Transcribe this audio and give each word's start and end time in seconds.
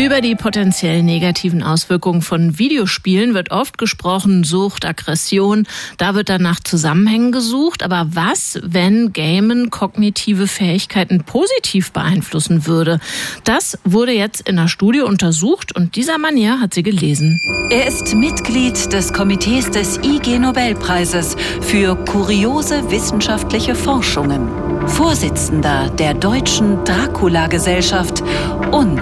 Über 0.00 0.22
die 0.22 0.34
potenziell 0.34 1.02
negativen 1.02 1.62
Auswirkungen 1.62 2.22
von 2.22 2.58
Videospielen 2.58 3.34
wird 3.34 3.50
oft 3.50 3.76
gesprochen, 3.76 4.44
Sucht, 4.44 4.86
Aggression. 4.86 5.66
Da 5.98 6.14
wird 6.14 6.30
dann 6.30 6.40
nach 6.40 6.58
Zusammenhängen 6.60 7.32
gesucht. 7.32 7.82
Aber 7.82 8.06
was, 8.08 8.58
wenn 8.62 9.12
Gamen 9.12 9.68
kognitive 9.68 10.46
Fähigkeiten 10.46 11.24
positiv 11.24 11.92
beeinflussen 11.92 12.64
würde? 12.66 12.98
Das 13.44 13.78
wurde 13.84 14.12
jetzt 14.12 14.48
in 14.48 14.58
einer 14.58 14.68
Studie 14.68 15.00
untersucht 15.00 15.76
und 15.76 15.96
dieser 15.96 16.16
Manier 16.16 16.62
hat 16.62 16.72
sie 16.72 16.82
gelesen. 16.82 17.38
Er 17.68 17.86
ist 17.86 18.14
Mitglied 18.14 18.94
des 18.94 19.12
Komitees 19.12 19.70
des 19.70 19.98
IG 19.98 20.38
Nobelpreises 20.38 21.36
für 21.60 21.94
kuriose 22.06 22.90
wissenschaftliche 22.90 23.74
Forschungen, 23.74 24.48
Vorsitzender 24.90 25.88
der 25.90 26.14
Deutschen 26.14 26.84
Dracula-Gesellschaft 26.84 28.22
und 28.70 29.00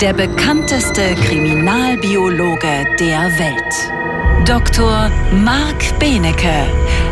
der 0.00 0.12
bekannteste 0.12 1.14
Kriminalbiologe 1.26 2.86
der 3.00 3.22
Welt. 3.38 4.46
Dr. 4.46 5.10
Marc 5.42 5.98
Benecke, 5.98 6.66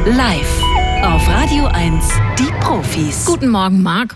live 0.07 0.63
auf 1.03 1.29
Radio 1.29 1.67
1, 1.67 2.05
die 2.39 2.53
Profis. 2.61 3.25
Guten 3.25 3.49
Morgen, 3.49 3.83
Marc. 3.83 4.15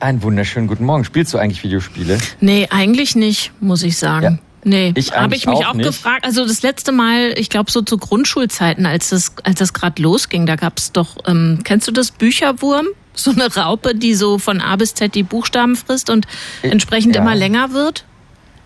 Einen 0.00 0.22
wunderschönen 0.22 0.66
guten 0.66 0.84
Morgen. 0.84 1.04
Spielst 1.04 1.34
du 1.34 1.38
eigentlich 1.38 1.64
Videospiele? 1.64 2.18
Nee, 2.40 2.68
eigentlich 2.70 3.16
nicht, 3.16 3.52
muss 3.60 3.82
ich 3.82 3.96
sagen. 3.96 4.24
Ja. 4.24 4.38
Nee, 4.68 4.94
habe 5.12 5.36
ich 5.36 5.46
mich 5.46 5.64
auch, 5.64 5.74
auch 5.74 5.78
gefragt. 5.78 6.24
Also 6.24 6.44
das 6.44 6.62
letzte 6.62 6.90
Mal, 6.90 7.34
ich 7.38 7.50
glaube 7.50 7.70
so 7.70 7.82
zu 7.82 7.98
Grundschulzeiten, 7.98 8.84
als 8.84 9.10
das, 9.10 9.32
als 9.44 9.60
das 9.60 9.72
gerade 9.72 10.02
losging, 10.02 10.44
da 10.44 10.56
gab 10.56 10.78
es 10.78 10.90
doch, 10.90 11.16
ähm, 11.26 11.60
kennst 11.62 11.86
du 11.86 11.92
das 11.92 12.10
Bücherwurm? 12.10 12.86
So 13.16 13.32
eine 13.32 13.54
Raupe, 13.54 13.94
die 13.94 14.14
so 14.14 14.38
von 14.38 14.60
A 14.60 14.76
bis 14.76 14.94
Z 14.94 15.14
die 15.14 15.22
Buchstaben 15.22 15.74
frisst 15.74 16.10
und 16.10 16.26
entsprechend 16.62 17.16
ja. 17.16 17.22
immer 17.22 17.34
länger 17.34 17.72
wird? 17.72 18.04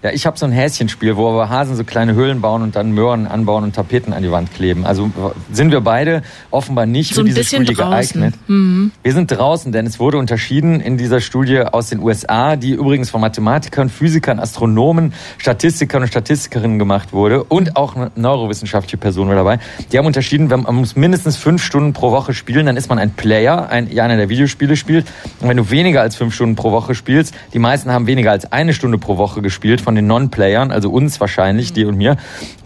Ja, 0.02 0.10
ich 0.12 0.24
habe 0.24 0.38
so 0.38 0.46
ein 0.46 0.52
Häschenspiel, 0.52 1.16
wo 1.18 1.28
aber 1.28 1.50
Hasen 1.50 1.76
so 1.76 1.84
kleine 1.84 2.14
Höhlen 2.14 2.40
bauen 2.40 2.62
und 2.62 2.74
dann 2.74 2.92
Möhren 2.92 3.26
anbauen 3.26 3.64
und 3.64 3.74
Tapeten 3.74 4.14
an 4.14 4.22
die 4.22 4.30
Wand 4.30 4.54
kleben. 4.54 4.86
Also 4.86 5.10
sind 5.52 5.72
wir 5.72 5.82
beide 5.82 6.22
offenbar 6.50 6.86
nicht 6.86 7.14
so 7.14 7.20
für 7.20 7.28
diese 7.28 7.44
Studie 7.44 7.74
draußen. 7.74 8.20
geeignet. 8.20 8.34
Mhm. 8.48 8.92
Wir 9.02 9.12
sind 9.12 9.30
draußen, 9.30 9.72
denn 9.72 9.84
es 9.84 9.98
wurde 9.98 10.16
unterschieden 10.16 10.80
in 10.80 10.96
dieser 10.96 11.20
Studie 11.20 11.60
aus 11.60 11.90
den 11.90 12.00
USA, 12.00 12.56
die 12.56 12.70
übrigens 12.70 13.10
von 13.10 13.20
Mathematikern, 13.20 13.90
Physikern, 13.90 14.40
Astronomen, 14.40 15.12
Statistikern 15.36 16.00
und 16.00 16.08
Statistikerinnen 16.08 16.78
gemacht 16.78 17.12
wurde 17.12 17.44
und 17.44 17.76
auch 17.76 17.94
eine 17.94 18.10
neurowissenschaftliche 18.16 18.96
Person 18.96 19.28
war 19.28 19.34
dabei. 19.34 19.58
Die 19.92 19.98
haben 19.98 20.06
unterschieden, 20.06 20.48
man 20.48 20.74
muss 20.76 20.96
mindestens 20.96 21.36
fünf 21.36 21.62
Stunden 21.62 21.92
pro 21.92 22.10
Woche 22.10 22.32
spielen, 22.32 22.64
dann 22.64 22.78
ist 22.78 22.88
man 22.88 22.98
ein 22.98 23.10
Player, 23.10 23.68
ein, 23.68 23.90
einer, 23.98 24.16
der 24.16 24.30
Videospiele 24.30 24.76
spielt. 24.76 25.06
Und 25.40 25.50
wenn 25.50 25.58
du 25.58 25.68
weniger 25.68 26.00
als 26.00 26.16
fünf 26.16 26.34
Stunden 26.34 26.56
pro 26.56 26.72
Woche 26.72 26.94
spielst, 26.94 27.34
die 27.52 27.58
meisten 27.58 27.90
haben 27.90 28.06
weniger 28.06 28.30
als 28.30 28.50
eine 28.50 28.72
Stunde 28.72 28.96
pro 28.96 29.18
Woche 29.18 29.42
gespielt, 29.42 29.82
von 29.90 29.96
den 29.96 30.06
Non-Playern, 30.06 30.70
also 30.70 30.88
uns 30.88 31.18
wahrscheinlich, 31.18 31.72
die 31.72 31.84
und 31.84 31.96
mir, 31.96 32.16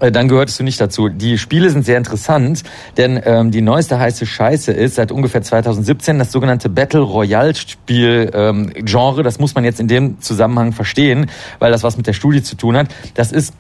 äh, 0.01 0.13
dann 0.13 0.29
gehörtest 0.29 0.61
du 0.61 0.63
nicht 0.63 0.79
dazu. 0.79 1.09
Die 1.09 1.39
Spiele 1.39 1.71
sind 1.71 1.87
sehr 1.87 1.97
interessant, 1.97 2.65
denn 2.99 3.19
ähm, 3.25 3.51
die 3.51 3.63
neueste 3.63 3.99
heiße 3.99 4.27
Scheiße 4.27 4.73
ist 4.73 4.97
seit 4.97 5.11
ungefähr 5.11 5.41
2017 5.41 6.19
das 6.19 6.31
sogenannte 6.33 6.69
Battle 6.69 7.01
Royale 7.01 7.55
Spiel 7.55 8.31
ähm, 8.35 8.73
Genre. 8.75 9.23
Das 9.23 9.39
muss 9.39 9.55
man 9.55 9.65
jetzt 9.65 9.81
in 9.81 9.89
dem 9.89 10.21
Zusammenhang 10.21 10.73
verstehen, 10.73 11.31
weil 11.61 11.73
das 11.73 11.83
was 11.83 11.97
mit 11.97 12.07
der 12.07 12.13
Studie 12.13 12.43
zu 12.43 12.57
tun 12.57 12.77
hat. 12.77 12.89
Das 13.15 13.33
ist 13.33 13.55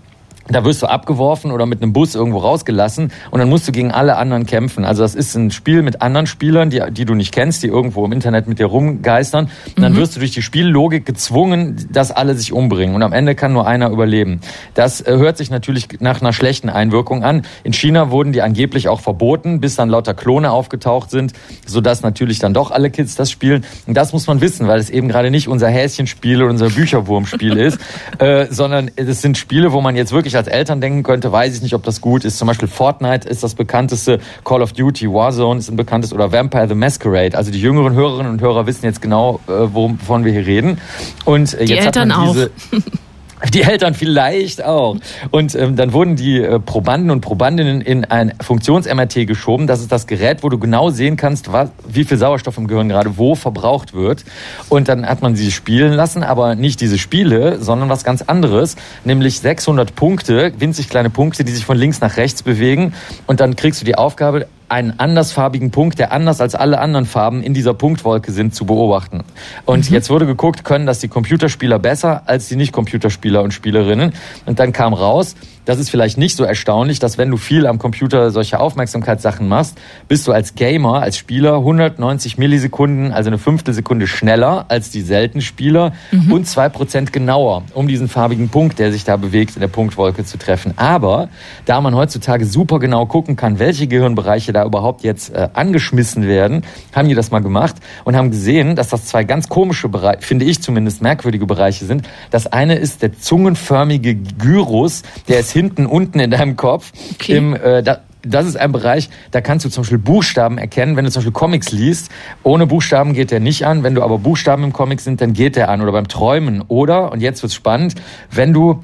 da 0.48 0.64
wirst 0.64 0.82
du 0.82 0.86
abgeworfen 0.86 1.50
oder 1.50 1.66
mit 1.66 1.82
einem 1.82 1.92
Bus 1.92 2.14
irgendwo 2.14 2.38
rausgelassen 2.38 3.12
und 3.30 3.38
dann 3.38 3.48
musst 3.48 3.66
du 3.66 3.72
gegen 3.72 3.92
alle 3.92 4.16
anderen 4.16 4.46
kämpfen. 4.46 4.84
Also 4.84 5.02
das 5.02 5.14
ist 5.14 5.34
ein 5.34 5.50
Spiel 5.50 5.82
mit 5.82 6.02
anderen 6.02 6.26
Spielern, 6.26 6.70
die, 6.70 6.82
die 6.90 7.04
du 7.04 7.14
nicht 7.14 7.32
kennst, 7.32 7.62
die 7.62 7.68
irgendwo 7.68 8.04
im 8.04 8.12
Internet 8.12 8.46
mit 8.46 8.58
dir 8.58 8.66
rumgeistern. 8.66 9.48
Und 9.76 9.82
dann 9.82 9.92
mhm. 9.92 9.96
wirst 9.96 10.16
du 10.16 10.20
durch 10.20 10.32
die 10.32 10.42
Spiellogik 10.42 11.06
gezwungen, 11.06 11.88
dass 11.90 12.10
alle 12.10 12.34
sich 12.34 12.52
umbringen. 12.52 12.94
Und 12.94 13.02
am 13.02 13.12
Ende 13.12 13.34
kann 13.34 13.52
nur 13.52 13.66
einer 13.66 13.90
überleben. 13.90 14.40
Das 14.74 15.00
äh, 15.00 15.16
hört 15.16 15.38
sich 15.38 15.50
natürlich 15.50 15.88
nach 16.00 16.20
einer 16.20 16.32
schlechten 16.32 16.68
Einwirkung 16.68 17.24
an. 17.24 17.42
In 17.62 17.72
China 17.72 18.10
wurden 18.10 18.32
die 18.32 18.42
angeblich 18.42 18.88
auch 18.88 19.00
verboten, 19.00 19.60
bis 19.60 19.76
dann 19.76 19.88
lauter 19.88 20.14
Klone 20.14 20.50
aufgetaucht 20.50 21.10
sind, 21.10 21.32
sodass 21.66 22.02
natürlich 22.02 22.38
dann 22.38 22.52
doch 22.52 22.70
alle 22.70 22.90
Kids 22.90 23.14
das 23.14 23.30
spielen. 23.30 23.64
Und 23.86 23.96
das 23.96 24.12
muss 24.12 24.26
man 24.26 24.40
wissen, 24.40 24.68
weil 24.68 24.78
es 24.78 24.90
eben 24.90 25.08
gerade 25.08 25.30
nicht 25.30 25.48
unser 25.48 25.68
Häschenspiel 25.68 26.42
oder 26.42 26.50
unser 26.50 26.68
Bücherwurmspiel 26.68 27.56
ist, 27.56 27.78
äh, 28.18 28.46
sondern 28.50 28.90
es 28.96 29.22
sind 29.22 29.38
Spiele, 29.38 29.72
wo 29.72 29.80
man 29.80 29.96
jetzt 29.96 30.12
wirklich 30.12 30.33
ich 30.34 30.38
als 30.38 30.48
Eltern 30.48 30.80
denken 30.80 31.02
könnte, 31.02 31.32
weiß 31.32 31.54
ich 31.54 31.62
nicht, 31.62 31.74
ob 31.74 31.82
das 31.84 32.00
gut 32.00 32.24
ist. 32.24 32.38
Zum 32.38 32.48
Beispiel 32.48 32.68
Fortnite 32.68 33.28
ist 33.28 33.42
das 33.42 33.54
bekannteste, 33.54 34.20
Call 34.44 34.62
of 34.62 34.72
Duty, 34.72 35.10
Warzone 35.10 35.60
ist 35.60 35.70
ein 35.70 35.76
bekanntes 35.76 36.12
oder 36.12 36.32
Vampire 36.32 36.68
the 36.68 36.74
Masquerade. 36.74 37.36
Also 37.36 37.50
die 37.50 37.60
jüngeren 37.60 37.94
Hörerinnen 37.94 38.32
und 38.32 38.40
Hörer 38.40 38.66
wissen 38.66 38.84
jetzt 38.84 39.00
genau, 39.00 39.40
äh, 39.46 39.52
wovon 39.72 40.24
wir 40.24 40.32
hier 40.32 40.46
reden. 40.46 40.80
Und 41.24 41.54
äh, 41.54 41.64
die 41.64 41.74
jetzt 41.74 41.86
Eltern 41.86 42.14
hat 42.14 42.26
man 42.26 42.32
diese, 42.32 42.50
auch. 42.72 42.78
Die 43.52 43.62
Eltern 43.62 43.94
vielleicht 43.94 44.64
auch. 44.64 44.96
Und 45.30 45.54
ähm, 45.54 45.76
dann 45.76 45.92
wurden 45.92 46.16
die 46.16 46.40
äh, 46.40 46.58
Probanden 46.58 47.10
und 47.10 47.20
Probandinnen 47.20 47.80
in 47.80 48.04
ein 48.04 48.32
Funktions-MRT 48.40 49.26
geschoben. 49.26 49.66
Das 49.66 49.80
ist 49.80 49.92
das 49.92 50.06
Gerät, 50.06 50.42
wo 50.42 50.48
du 50.48 50.58
genau 50.58 50.90
sehen 50.90 51.16
kannst, 51.16 51.52
was, 51.52 51.70
wie 51.86 52.04
viel 52.04 52.16
Sauerstoff 52.16 52.56
im 52.58 52.66
Gehirn 52.66 52.88
gerade 52.88 53.16
wo 53.18 53.34
verbraucht 53.34 53.92
wird. 53.94 54.24
Und 54.68 54.88
dann 54.88 55.06
hat 55.06 55.22
man 55.22 55.36
sie 55.36 55.50
spielen 55.50 55.92
lassen, 55.92 56.22
aber 56.22 56.54
nicht 56.54 56.80
diese 56.80 56.98
Spiele, 56.98 57.60
sondern 57.60 57.88
was 57.88 58.04
ganz 58.04 58.22
anderes, 58.22 58.76
nämlich 59.04 59.40
600 59.40 59.94
Punkte, 59.94 60.52
winzig 60.58 60.88
kleine 60.88 61.10
Punkte, 61.10 61.44
die 61.44 61.52
sich 61.52 61.64
von 61.64 61.76
links 61.76 62.00
nach 62.00 62.16
rechts 62.16 62.42
bewegen. 62.42 62.94
Und 63.26 63.40
dann 63.40 63.56
kriegst 63.56 63.80
du 63.80 63.84
die 63.84 63.96
Aufgabe, 63.96 64.46
einen 64.68 64.98
andersfarbigen 64.98 65.70
Punkt, 65.70 65.98
der 65.98 66.12
anders 66.12 66.40
als 66.40 66.54
alle 66.54 66.80
anderen 66.80 67.06
Farben 67.06 67.42
in 67.42 67.54
dieser 67.54 67.74
Punktwolke 67.74 68.32
sind, 68.32 68.54
zu 68.54 68.66
beobachten. 68.66 69.24
Und 69.64 69.88
mhm. 69.88 69.94
jetzt 69.94 70.10
wurde 70.10 70.26
geguckt, 70.26 70.64
können 70.64 70.86
das 70.86 70.98
die 71.00 71.08
Computerspieler 71.08 71.78
besser 71.78 72.22
als 72.26 72.48
die 72.48 72.56
Nicht-Computerspieler 72.56 73.42
und 73.42 73.52
Spielerinnen. 73.52 74.12
Und 74.46 74.58
dann 74.58 74.72
kam 74.72 74.94
raus, 74.94 75.36
das 75.64 75.78
ist 75.78 75.90
vielleicht 75.90 76.18
nicht 76.18 76.36
so 76.36 76.44
erstaunlich, 76.44 76.98
dass 76.98 77.18
wenn 77.18 77.30
du 77.30 77.36
viel 77.36 77.66
am 77.66 77.78
Computer 77.78 78.30
solche 78.30 78.60
Aufmerksamkeitssachen 78.60 79.48
machst, 79.48 79.78
bist 80.08 80.26
du 80.26 80.32
als 80.32 80.54
Gamer, 80.54 81.00
als 81.00 81.16
Spieler 81.16 81.56
190 81.56 82.38
Millisekunden, 82.38 83.12
also 83.12 83.30
eine 83.30 83.38
Fünftelsekunde 83.38 84.06
schneller 84.06 84.66
als 84.68 84.90
die 84.90 85.00
seltenen 85.00 85.42
Spieler 85.42 85.92
mhm. 86.10 86.32
und 86.32 86.46
zwei 86.46 86.68
Prozent 86.68 87.12
genauer, 87.12 87.62
um 87.74 87.88
diesen 87.88 88.08
farbigen 88.08 88.48
Punkt, 88.48 88.78
der 88.78 88.92
sich 88.92 89.04
da 89.04 89.16
bewegt, 89.16 89.56
in 89.56 89.60
der 89.60 89.68
Punktwolke 89.68 90.24
zu 90.24 90.38
treffen. 90.38 90.74
Aber 90.76 91.28
da 91.64 91.80
man 91.80 91.94
heutzutage 91.94 92.44
super 92.44 92.78
genau 92.78 93.06
gucken 93.06 93.36
kann, 93.36 93.58
welche 93.58 93.86
Gehirnbereiche 93.86 94.52
da 94.52 94.64
überhaupt 94.64 95.02
jetzt 95.02 95.34
äh, 95.34 95.48
angeschmissen 95.54 96.26
werden, 96.26 96.62
haben 96.94 97.08
die 97.08 97.14
das 97.14 97.30
mal 97.30 97.40
gemacht 97.40 97.76
und 98.04 98.16
haben 98.16 98.30
gesehen, 98.30 98.76
dass 98.76 98.88
das 98.88 99.06
zwei 99.06 99.24
ganz 99.24 99.48
komische 99.48 99.88
Bereiche, 99.88 100.20
finde 100.20 100.44
ich 100.44 100.62
zumindest 100.62 101.02
merkwürdige 101.02 101.46
Bereiche 101.46 101.84
sind. 101.84 102.06
Das 102.30 102.46
eine 102.46 102.76
ist 102.76 103.02
der 103.02 103.18
zungenförmige 103.18 104.14
Gyrus, 104.14 105.02
der 105.28 105.40
ist 105.40 105.53
hinten 105.54 105.86
unten 105.86 106.20
in 106.20 106.30
deinem 106.30 106.56
Kopf. 106.56 106.92
Okay. 107.14 107.36
Im, 107.36 107.54
äh, 107.54 107.82
da, 107.82 108.00
das 108.26 108.46
ist 108.46 108.56
ein 108.56 108.72
Bereich, 108.72 109.08
da 109.30 109.40
kannst 109.40 109.64
du 109.64 109.70
zum 109.70 109.82
Beispiel 109.82 109.98
Buchstaben 109.98 110.58
erkennen. 110.58 110.96
Wenn 110.96 111.04
du 111.04 111.10
zum 111.10 111.20
Beispiel 111.20 111.32
Comics 111.32 111.72
liest, 111.72 112.10
ohne 112.42 112.66
Buchstaben 112.66 113.12
geht 113.12 113.30
der 113.30 113.40
nicht 113.40 113.64
an. 113.66 113.82
Wenn 113.82 113.94
du 113.94 114.02
aber 114.02 114.18
Buchstaben 114.18 114.64
im 114.64 114.72
Comic 114.72 115.00
sind, 115.00 115.20
dann 115.20 115.32
geht 115.32 115.56
der 115.56 115.68
an. 115.68 115.80
Oder 115.80 115.92
beim 115.92 116.08
Träumen. 116.08 116.62
Oder, 116.68 117.12
und 117.12 117.20
jetzt 117.20 117.42
wird's 117.42 117.54
spannend, 117.54 117.94
wenn 118.30 118.52
du 118.52 118.82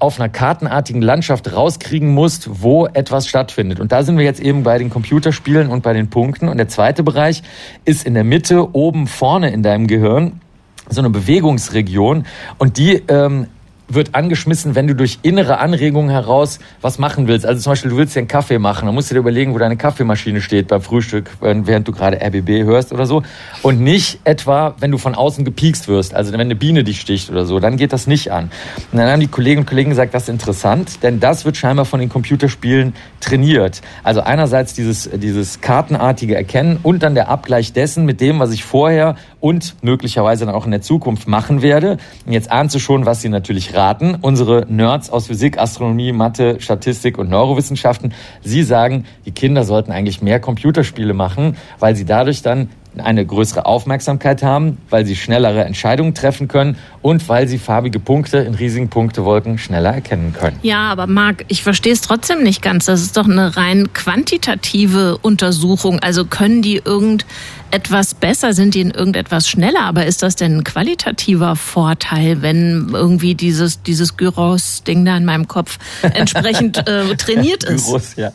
auf 0.00 0.18
einer 0.18 0.28
kartenartigen 0.28 1.00
Landschaft 1.00 1.52
rauskriegen 1.52 2.12
musst, 2.12 2.62
wo 2.62 2.86
etwas 2.86 3.28
stattfindet. 3.28 3.78
Und 3.78 3.92
da 3.92 4.02
sind 4.02 4.18
wir 4.18 4.24
jetzt 4.24 4.40
eben 4.40 4.62
bei 4.62 4.78
den 4.78 4.90
Computerspielen 4.90 5.68
und 5.68 5.82
bei 5.82 5.92
den 5.92 6.10
Punkten. 6.10 6.48
Und 6.48 6.56
der 6.56 6.68
zweite 6.68 7.02
Bereich 7.02 7.42
ist 7.84 8.04
in 8.04 8.14
der 8.14 8.24
Mitte, 8.24 8.74
oben 8.74 9.06
vorne 9.06 9.50
in 9.50 9.62
deinem 9.62 9.86
Gehirn 9.86 10.40
so 10.88 11.00
eine 11.00 11.10
Bewegungsregion 11.10 12.26
und 12.58 12.78
die 12.78 13.02
ähm, 13.08 13.46
wird 13.88 14.14
angeschmissen, 14.14 14.74
wenn 14.74 14.86
du 14.86 14.94
durch 14.94 15.18
innere 15.22 15.58
Anregungen 15.58 16.10
heraus 16.10 16.58
was 16.80 16.98
machen 16.98 17.28
willst. 17.28 17.46
Also 17.46 17.60
zum 17.60 17.72
Beispiel, 17.72 17.90
du 17.90 17.96
willst 17.96 18.14
dir 18.14 18.20
einen 18.20 18.28
Kaffee 18.28 18.58
machen, 18.58 18.86
dann 18.86 18.94
musst 18.94 19.10
du 19.10 19.14
dir 19.14 19.20
überlegen, 19.20 19.54
wo 19.54 19.58
deine 19.58 19.76
Kaffeemaschine 19.76 20.40
steht 20.40 20.68
beim 20.68 20.82
Frühstück, 20.82 21.30
während 21.40 21.86
du 21.86 21.92
gerade 21.92 22.20
RBB 22.20 22.64
hörst 22.64 22.92
oder 22.92 23.06
so. 23.06 23.22
Und 23.62 23.80
nicht 23.80 24.20
etwa, 24.24 24.74
wenn 24.80 24.90
du 24.90 24.98
von 24.98 25.14
außen 25.14 25.44
gepiekst 25.44 25.88
wirst, 25.88 26.14
also 26.14 26.32
wenn 26.32 26.40
eine 26.40 26.56
Biene 26.56 26.84
dich 26.84 27.00
sticht 27.00 27.30
oder 27.30 27.44
so, 27.44 27.60
dann 27.60 27.76
geht 27.76 27.92
das 27.92 28.06
nicht 28.06 28.32
an. 28.32 28.50
Und 28.92 28.98
dann 28.98 29.10
haben 29.10 29.20
die 29.20 29.28
Kolleginnen 29.28 29.62
und 29.62 29.68
Kollegen 29.68 29.90
gesagt, 29.90 30.14
das 30.14 30.24
ist 30.24 30.28
interessant, 30.28 31.02
denn 31.02 31.20
das 31.20 31.44
wird 31.44 31.56
scheinbar 31.56 31.84
von 31.84 32.00
den 32.00 32.08
Computerspielen 32.08 32.94
trainiert. 33.20 33.82
Also 34.02 34.20
einerseits 34.22 34.74
dieses, 34.74 35.08
dieses 35.14 35.60
kartenartige 35.60 36.34
Erkennen 36.34 36.78
und 36.82 37.02
dann 37.02 37.14
der 37.14 37.28
Abgleich 37.28 37.72
dessen 37.72 38.04
mit 38.04 38.20
dem, 38.20 38.38
was 38.38 38.52
ich 38.52 38.64
vorher 38.64 39.16
und 39.40 39.76
möglicherweise 39.82 40.46
dann 40.46 40.54
auch 40.54 40.64
in 40.64 40.70
der 40.70 40.82
Zukunft 40.82 41.28
machen 41.28 41.62
werde. 41.62 41.98
Und 42.26 42.32
jetzt 42.32 42.50
ahnst 42.50 42.74
du 42.74 42.78
schon, 42.78 43.06
was 43.06 43.22
sie 43.22 43.28
natürlich 43.28 43.74
raten. 43.74 44.16
Unsere 44.20 44.66
Nerds 44.68 45.10
aus 45.10 45.26
Physik, 45.26 45.58
Astronomie, 45.58 46.12
Mathe, 46.12 46.60
Statistik 46.60 47.18
und 47.18 47.28
Neurowissenschaften, 47.28 48.14
sie 48.42 48.62
sagen, 48.62 49.04
die 49.24 49.32
Kinder 49.32 49.64
sollten 49.64 49.92
eigentlich 49.92 50.22
mehr 50.22 50.40
Computerspiele 50.40 51.14
machen, 51.14 51.56
weil 51.78 51.96
sie 51.96 52.04
dadurch 52.04 52.42
dann 52.42 52.68
eine 53.00 53.24
größere 53.24 53.66
Aufmerksamkeit 53.66 54.42
haben, 54.42 54.78
weil 54.90 55.06
sie 55.06 55.16
schnellere 55.16 55.64
Entscheidungen 55.64 56.14
treffen 56.14 56.48
können 56.48 56.76
und 57.02 57.28
weil 57.28 57.46
sie 57.46 57.58
farbige 57.58 58.00
Punkte 58.00 58.38
in 58.38 58.54
riesigen 58.54 58.88
Punktewolken 58.88 59.58
schneller 59.58 59.92
erkennen 59.92 60.34
können. 60.36 60.58
Ja, 60.62 60.90
aber 60.90 61.06
Marc, 61.06 61.44
ich 61.48 61.62
verstehe 61.62 61.92
es 61.92 62.00
trotzdem 62.00 62.42
nicht 62.42 62.62
ganz. 62.62 62.86
Das 62.86 63.00
ist 63.00 63.16
doch 63.16 63.26
eine 63.26 63.56
rein 63.56 63.92
quantitative 63.92 65.18
Untersuchung. 65.22 66.00
Also 66.00 66.24
können 66.24 66.62
die 66.62 66.82
irgendetwas 66.84 68.14
besser, 68.14 68.54
sind 68.54 68.74
die 68.74 68.80
in 68.80 68.90
irgendetwas 68.90 69.48
schneller? 69.48 69.82
Aber 69.82 70.06
ist 70.06 70.22
das 70.22 70.34
denn 70.34 70.58
ein 70.58 70.64
qualitativer 70.64 71.54
Vorteil, 71.54 72.42
wenn 72.42 72.88
irgendwie 72.92 73.34
dieses, 73.34 73.82
dieses 73.82 74.16
Gyros-Ding 74.16 75.04
da 75.04 75.16
in 75.16 75.24
meinem 75.24 75.46
Kopf 75.46 75.78
entsprechend 76.02 76.78
äh, 76.88 77.14
trainiert 77.16 77.62
ist? 77.62 77.86
Gyros, 77.86 78.16
ja. 78.16 78.32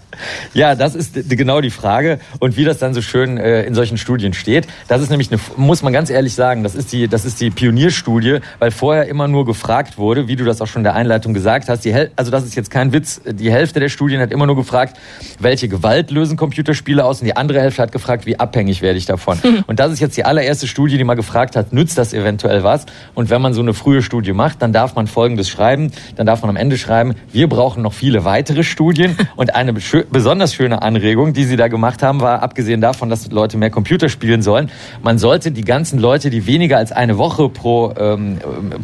ja, 0.54 0.76
das 0.76 0.96
ist 0.96 1.30
genau 1.30 1.62
die 1.62 1.72
Frage. 1.72 2.20
Und 2.40 2.56
wie 2.58 2.64
das 2.64 2.78
dann 2.78 2.94
so 2.94 3.02
schön 3.02 3.38
äh, 3.38 3.64
in 3.64 3.76
solchen 3.76 3.98
Studien 3.98 4.34
steht, 4.34 4.51
das 4.88 5.02
ist 5.02 5.10
nämlich 5.10 5.32
eine, 5.32 5.40
muss 5.56 5.84
man 5.84 5.94
ganz 5.94 6.10
ehrlich 6.10 6.34
sagen, 6.34 6.64
das 6.64 6.76
ist 6.76 6.92
die, 6.92 7.08
das 7.08 7.26
ist 7.26 7.40
die 7.40 7.50
Pionierstudie, 7.50 8.40
weil 8.60 8.72
vorher 8.72 9.08
immer 9.08 9.28
nur 9.28 9.46
gefragt 9.46 9.98
wurde, 9.98 10.28
wie 10.28 10.36
du 10.36 10.44
das 10.44 10.62
auch 10.62 10.68
schon 10.68 10.82
in 10.82 10.86
der 10.86 10.96
Einleitung 10.96 11.34
gesagt 11.34 11.70
hast. 11.70 11.86
Die 11.86 11.94
Hel 11.94 12.12
also 12.16 12.32
das 12.32 12.44
ist 12.44 12.56
jetzt 12.56 12.72
kein 12.72 12.94
Witz. 12.94 13.22
Die 13.26 13.52
Hälfte 13.52 13.80
der 13.80 13.90
Studien 13.90 14.22
hat 14.22 14.32
immer 14.32 14.46
nur 14.46 14.56
gefragt, 14.56 14.98
welche 15.40 15.68
Gewalt 15.68 16.12
lösen 16.12 16.38
Computerspiele 16.38 17.04
aus, 17.04 17.22
und 17.22 17.26
die 17.26 17.36
andere 17.36 17.62
Hälfte 17.62 17.82
hat 17.82 17.92
gefragt, 17.92 18.26
wie 18.26 18.40
abhängig 18.40 18.82
werde 18.82 18.98
ich 18.98 19.06
davon. 19.06 19.38
Und 19.68 19.80
das 19.80 19.92
ist 19.92 20.00
jetzt 20.00 20.18
die 20.18 20.26
allererste 20.26 20.68
Studie, 20.68 20.98
die 20.98 21.04
mal 21.04 21.16
gefragt 21.16 21.56
hat, 21.56 21.74
nützt 21.74 21.98
das 21.98 22.14
eventuell 22.14 22.64
was? 22.64 22.86
Und 23.14 23.30
wenn 23.30 23.42
man 23.42 23.54
so 23.54 23.62
eine 23.62 23.74
frühe 23.74 24.02
Studie 24.02 24.34
macht, 24.34 24.62
dann 24.62 24.74
darf 24.74 24.96
man 24.96 25.08
Folgendes 25.08 25.50
schreiben. 25.50 25.92
Dann 26.16 26.26
darf 26.26 26.42
man 26.42 26.50
am 26.50 26.56
Ende 26.56 26.78
schreiben, 26.78 27.16
wir 27.32 27.48
brauchen 27.48 27.84
noch 27.84 27.94
viele 27.94 28.26
weitere 28.26 28.64
Studien. 28.64 29.16
Und 29.36 29.56
eine 29.56 29.74
besonders 29.74 30.54
schöne 30.54 30.82
Anregung, 30.82 31.34
die 31.34 31.46
sie 31.46 31.56
da 31.56 31.68
gemacht 31.68 32.04
haben, 32.04 32.22
war, 32.22 32.42
abgesehen 32.44 32.82
davon, 32.82 33.10
dass 33.10 33.32
Leute 33.32 33.58
mehr 33.58 33.70
Computer 33.70 34.10
spielen 34.10 34.41
sollen, 34.42 34.72
man 35.02 35.18
sollte 35.18 35.52
die 35.52 35.64
ganzen 35.64 36.00
Leute, 36.00 36.30
die 36.30 36.46
weniger 36.46 36.78
als 36.78 36.92
eine 36.92 37.18
Woche 37.18 37.50
pro 37.50 37.94
ähm, 37.98 38.40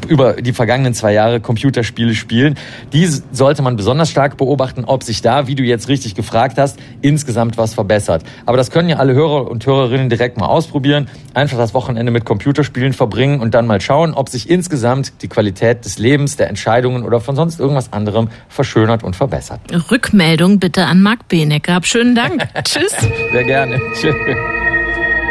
über 0.07 0.33
die 0.33 0.53
vergangenen 0.53 0.93
zwei 0.93 1.13
Jahre 1.13 1.39
Computerspiele 1.39 2.15
spielen, 2.15 2.55
die 2.93 3.07
sollte 3.31 3.61
man 3.61 3.75
besonders 3.75 4.09
stark 4.09 4.37
beobachten, 4.37 4.85
ob 4.85 5.03
sich 5.03 5.21
da, 5.21 5.47
wie 5.47 5.55
du 5.55 5.63
jetzt 5.63 5.87
richtig 5.87 6.15
gefragt 6.15 6.57
hast, 6.57 6.79
insgesamt 7.01 7.57
was 7.57 7.73
verbessert. 7.73 8.23
Aber 8.45 8.57
das 8.57 8.71
können 8.71 8.89
ja 8.89 8.97
alle 8.97 9.13
Hörer 9.13 9.49
und 9.49 9.65
Hörerinnen 9.65 10.09
direkt 10.09 10.37
mal 10.37 10.47
ausprobieren. 10.47 11.07
Einfach 11.33 11.57
das 11.57 11.73
Wochenende 11.73 12.11
mit 12.11 12.25
Computerspielen 12.25 12.93
verbringen 12.93 13.39
und 13.39 13.53
dann 13.53 13.67
mal 13.67 13.81
schauen, 13.81 14.13
ob 14.13 14.29
sich 14.29 14.49
insgesamt 14.49 15.21
die 15.21 15.27
Qualität 15.27 15.85
des 15.85 15.97
Lebens, 15.97 16.35
der 16.35 16.49
Entscheidungen 16.49 17.03
oder 17.03 17.19
von 17.19 17.35
sonst 17.35 17.59
irgendwas 17.59 17.93
anderem 17.93 18.29
verschönert 18.49 19.03
und 19.03 19.15
verbessert. 19.15 19.59
Rückmeldung 19.91 20.59
bitte 20.59 20.85
an 20.85 21.01
Marc 21.01 21.27
Benecke. 21.27 21.77
Schönen 21.83 22.15
Dank. 22.15 22.47
Tschüss. 22.63 22.95
Sehr 23.31 23.43
gerne. 23.43 23.79
Tschüss. 23.93 24.15